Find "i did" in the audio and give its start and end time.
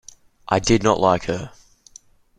0.47-0.81